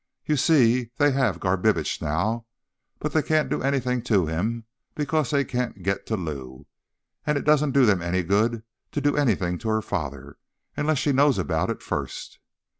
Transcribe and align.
"You 0.25 0.35
see, 0.35 0.89
they 0.97 1.11
have 1.11 1.39
Garbitsch 1.39 2.01
now, 2.01 2.47
but 2.97 3.13
they 3.13 3.21
can't 3.21 3.49
do 3.51 3.61
anything 3.61 4.01
to 4.05 4.25
him 4.25 4.63
because 4.95 5.29
they 5.29 5.45
can't 5.45 5.83
get 5.83 6.07
to 6.07 6.17
Lou. 6.17 6.65
And 7.27 7.37
it 7.37 7.45
doesn't 7.45 7.73
do 7.73 7.85
them 7.85 8.01
any 8.01 8.23
good 8.23 8.63
to 8.93 8.99
do 8.99 9.15
anything 9.15 9.59
to 9.59 9.69
her 9.69 9.83
father, 9.83 10.39
unless 10.75 10.97
she 10.97 11.11
knows 11.11 11.37
about 11.37 11.69
it 11.69 11.83
first." 11.83 12.39